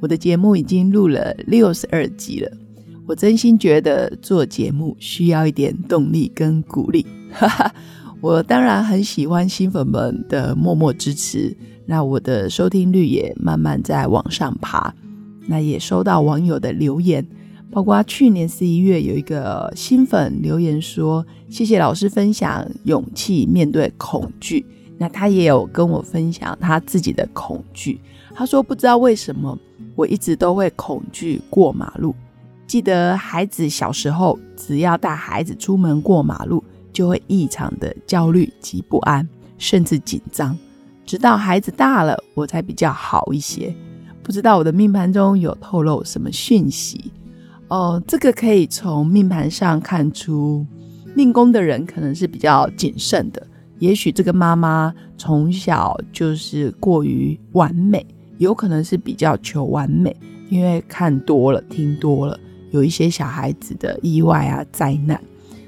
[0.00, 2.50] 我的节目已经录了六十二集了。
[3.06, 7.06] 我真心觉得做节目需要一点动力跟鼓励。
[7.30, 7.74] 哈哈，
[8.20, 14.94] 我当然很喜欢新粉们的默默支持，那我的收听率也慢慢在往上爬。
[15.46, 17.26] 那也收到网友的留言。
[17.70, 24.64] 包括去年十一月有一个新粉留言说：“谢谢老师分享勇气面对恐惧。”
[24.96, 28.00] 那他也有跟我分享他自己的恐惧。
[28.34, 29.56] 他说：“不知道为什么
[29.98, 32.14] 我一直都会恐惧过马路。
[32.68, 40.56] 记得孩子小时候，只要带孩子出门过马路，就会异常的焦虑及不安，甚至紧张。
[41.04, 43.74] 直到孩子大了，我才比较好一些。
[44.22, 47.10] 不知道我的命盘中有透露什么讯息？”
[47.66, 50.64] 哦，这个可以从命盘上看出，
[51.12, 53.44] 命宫的人可能是比较谨慎的。
[53.80, 58.06] 也许这个妈妈从小就是过于完美，
[58.38, 60.16] 有可能是比较求完美，
[60.48, 62.38] 因为看多了、听多了，
[62.70, 65.20] 有一些小孩子的意外啊、灾难，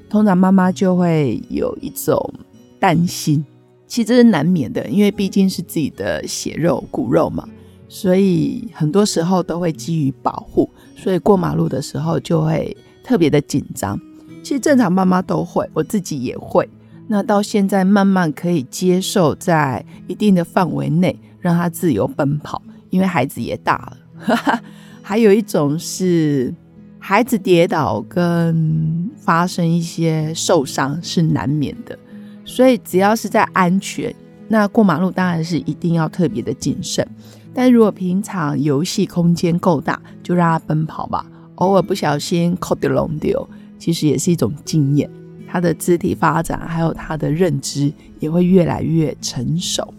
[0.09, 2.33] 通常妈妈就会有一种
[2.79, 3.45] 担心。
[3.87, 7.47] 其实这是难免的，因为毕竟是自己的血肉骨肉嘛，
[7.89, 10.69] 所以很多时候都会基于保护。
[10.95, 13.99] 所以过马路的时候就会特别的紧张，
[14.41, 16.69] 其实正常妈妈都会，我自己也会。
[17.07, 24.61] 那到现在慢慢可以接受，在一定的范围内让他自由奔跑，因为孩子也大了。
[25.01, 26.53] 还有一种是
[26.99, 31.97] 孩子跌倒跟发生一些受伤是难免的，
[32.45, 34.13] 所以只要是在安全，
[34.47, 37.05] 那过马路当然是一定要特别的谨慎。
[37.53, 41.25] 但如果平常游戏空间够大，就让他奔跑吧。
[41.55, 45.09] 偶尔不小心扣掉龙丢，其实也是一种经验。
[45.47, 49.93] 他的肢体发展还有他的认知也会越来越成熟。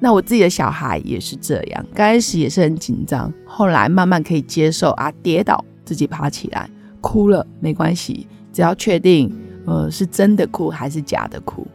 [0.00, 6.70] 那我自己的小孩也是这样，刚开始也是很紧张，后来慢慢可以接受啊，跌倒自己爬起来，
[7.00, 9.32] 哭了没关系，只要确定
[9.66, 11.66] 呃是真的哭还是假的哭。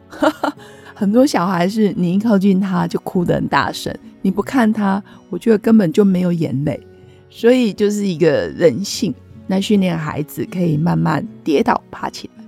[0.96, 3.94] 很多小孩是你一靠近他就哭得很大声。
[4.22, 6.80] 你不看他，我觉得根本就没有眼泪，
[7.30, 9.14] 所以就是一个人性。
[9.48, 12.44] 那训练孩子可以慢慢跌倒爬起来。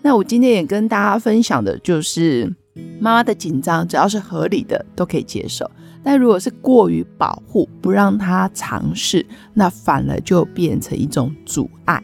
[0.00, 2.54] 那我今天也跟大家分享的就是，
[3.00, 5.70] 妈妈的紧张只要是合理的都可以接受，
[6.02, 9.24] 但如果是过于保护，不让他尝试，
[9.54, 12.02] 那反而就变成一种阻碍。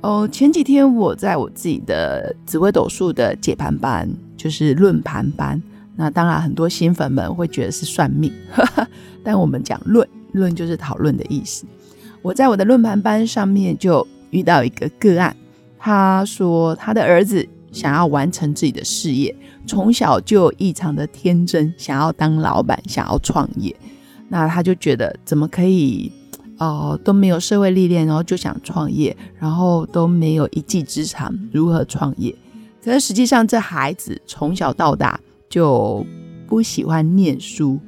[0.00, 5.62] 哦，前几天我在我自己的紫微斗数的解盘班，就是论盘班。
[5.96, 8.32] 那当然，很多新粉们会觉得是算命，
[9.22, 11.64] 但我们讲论论就是讨论的意思。
[12.20, 15.36] 我在我的论盘班上面就遇到一个个案，
[15.78, 19.34] 他说他的儿子想要完成自己的事业，
[19.66, 23.74] 从小就有异常的天真，想要当老板，想要创业。
[24.28, 26.10] 那他就觉得怎么可以
[26.58, 32.34] 哦都没有社会历练，然后就想创业，然后都没有一技之长，如何创业？
[32.82, 35.20] 可是实际上，这孩子从小到大。
[35.50, 36.04] 就
[36.48, 37.78] 不喜欢念书，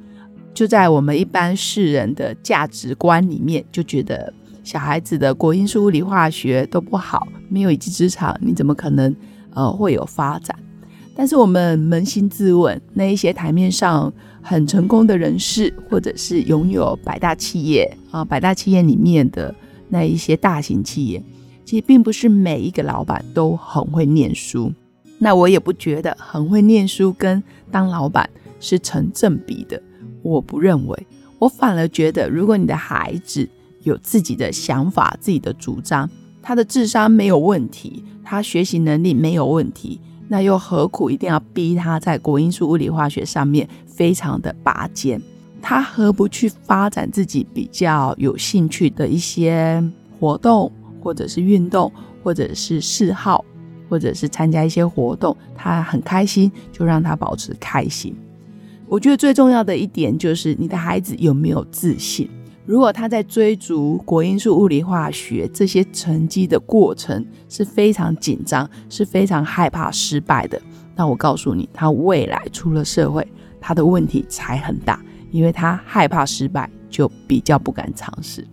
[0.54, 4.32] 就在我们一般世人的价值观里面，就觉得
[4.62, 9.12] 小孩子的国英数物理化学都不好，没有一技之长，你怎么可能
[9.56, 10.56] 呃会有发展？
[11.17, 19.53] 但是我们扪心自问，那一些台面上很成功的人士，或者是拥有百大企业啊，百大企业里面的
[19.89, 21.21] 那一些大型企业，
[21.65, 24.71] 其实并不是每一个老板都很会念书。
[25.19, 28.28] 那我也不觉得很会念书跟当老板
[28.61, 29.83] 是成正比的，
[30.22, 31.06] 我不认为。
[31.39, 33.48] 我反而觉得，如果你的孩子
[33.83, 36.09] 有自己的想法、自己的主张，
[36.47, 45.21] 他的智商没有问题，他学习能力没有问题，那又何苦一定要逼他在国英数物理化学上面非常的拔尖？
[45.60, 49.83] 他何不去发展自己比较有兴趣的一些
[50.21, 50.71] 活动，
[51.03, 53.45] 或者是运动，或者是嗜好？
[53.89, 58.15] 或者是参加一些活动，他很开心，就让他保持开心。
[58.87, 62.31] 我觉得最重要的一点就是你的孩子有没有自信。
[62.66, 70.60] 如果他在追逐国英数、物理、化学这些成绩的过程是非常紧张，是非常害怕失败的，
[70.97, 73.24] 那我告诉你，他未来出了社会，
[73.60, 78.45] 他的问题才很大，因为他害怕失败，就比较不敢尝试。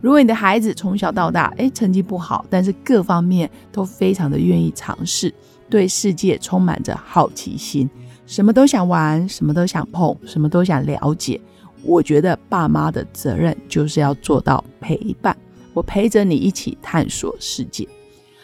[0.00, 5.34] 如果你的孩子从小到大，诶成绩不好，但是各方面都非常的愿意尝试，
[5.68, 7.90] 对世界充满着好奇心，
[8.24, 11.38] 什么都想玩，什么都想碰，什么都想了解。
[11.82, 15.36] 我觉得爸妈的责任就是要做到陪伴，
[15.72, 17.86] 我陪着你一起探索世界。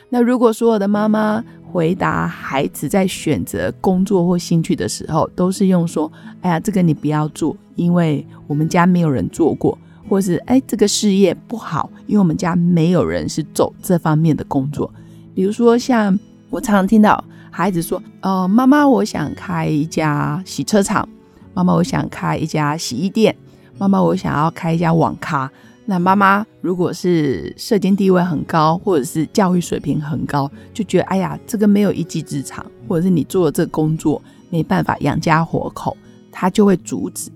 [0.08, 6.10] 那如果所有的妈妈回答孩子在选择工作或兴趣的时候，都是用说
[6.42, 9.76] ：“哎呀，这个你不要做，因为我们家没有人做过。”
[10.06, 14.88] 或是哎，这个事业不好，因为我们家没有人是走这方面的工作。
[15.34, 16.16] 比如说，像
[16.50, 21.08] 我常常听到孩子说：“呃，妈妈，我想开一家洗车厂；
[21.54, 23.32] 妈妈，我想开一家洗衣店；
[23.78, 25.50] 妈妈，我想要开一家网咖。”
[25.86, 35.94] 那妈妈如果是社经地位很高，或者是教育水平很高，就觉得哎呀，这个没有一技之长，或者是你做这工作没办法养家活口，
[36.32, 37.30] 他就会阻止。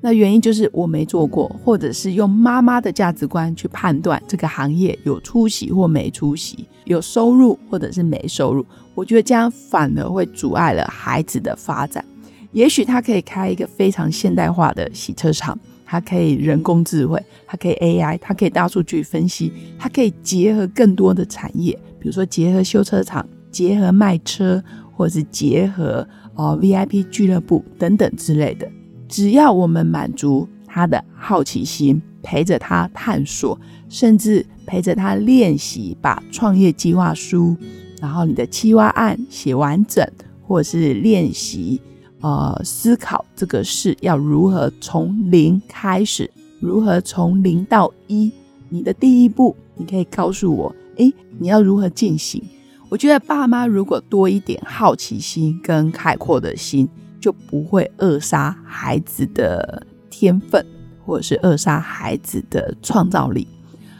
[0.00, 8.64] 那原因就是我没做过，或者是用妈妈的价值观去判断这个行业有出息或没出息，有收入或者是没收入。
[8.94, 12.02] 我觉得这样反而会阻碍了孩子的发展。
[12.52, 24.62] 也许他可以开一个非常现代化的洗车场，它可以人工智慧，它可以 AI，它可以大数据分析，它可以结合更多的产业，比如说结合修车厂，结合卖车，
[24.94, 28.70] 或者是结合哦 VIP 俱乐部等等之类的。
[29.08, 33.58] 只要我们满足他的好奇心，陪着他探索，
[33.88, 37.54] 甚至陪着他练习，把创业计划书，
[38.00, 40.06] 然后你的企划案写完整，
[40.46, 41.78] 或者是练习，
[42.22, 46.30] 呃，思考这个事要如何从零开始，
[46.60, 48.32] 如何从零到一，
[48.70, 52.42] 你的第一步，你可以告诉我，诶，你要如何进行？
[52.88, 56.88] 我觉得爸妈如果多一点好奇心跟开阔的心。
[57.22, 60.66] 就不会扼杀孩子的天分，
[61.06, 63.46] 或者是扼杀孩子的创造力。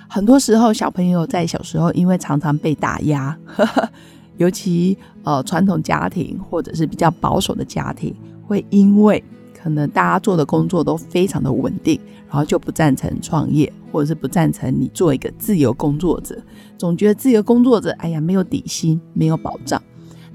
[0.09, 3.39] 很多时候，小朋友在小时候因为常常被打压，
[4.43, 8.15] 尤其呃传统家庭或者是比较保守的家庭，
[8.47, 9.23] 会因为
[9.57, 16.37] 可能大家做的工作都非常的稳定，然后就不赞成创业，或者是不赞成你做一个自由工作者，
[16.77, 19.81] 总觉得自由工作者哎呀没有底薪，没有保障。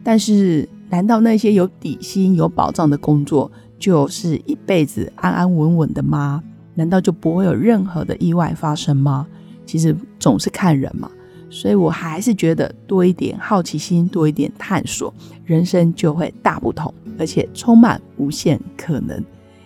[0.04, 0.68] 但是。
[0.90, 6.42] 难道那些有底薪、有保障的工作就是一辈子安安稳稳的吗？
[6.76, 9.28] 难道就不会有任何的意外发生吗？
[9.66, 11.12] 其实总是看人嘛，
[11.50, 15.14] 所以我还是觉得多一点好奇心，多一点探索，
[15.46, 19.24] 人生就会大不同，而且充满无限可能。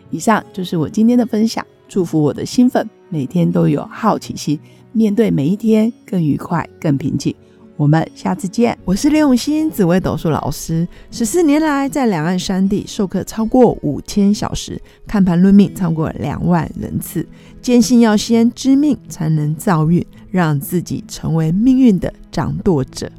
[0.09, 4.59] 以上就是我今天的分享，祝福我的新粉每天都有好奇心，
[4.91, 7.35] 面对每一天更愉快、更平静。
[7.77, 8.77] 我们下次见。
[8.85, 10.87] 我是刘永新，紫薇斗数老师。
[11.09, 17.25] 十四年来，在两岸三地授课超过五千小时，看盘论命超过两万人次。
[17.61, 23.09] 坚信要先知命，才能造运，让自己成为命运的掌舵者。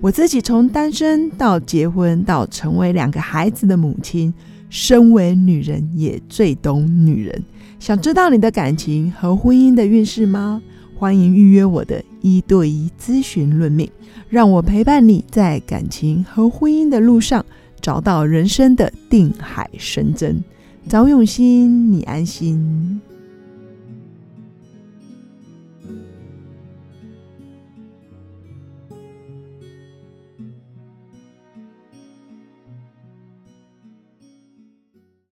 [0.00, 4.32] 我自己从单身到结婚，到成为两个孩子的母亲，
[4.68, 7.42] 身为女人也最懂女人。
[7.80, 10.62] 想知道你的感情和婚姻的运势吗？
[11.04, 13.86] 欢迎预约我的一对一咨询论命。
[14.30, 17.44] 让我陪伴你在感情和婚姻的路上，
[17.78, 20.42] 找到人生的定海神针。
[20.88, 23.02] 早永新，你安心。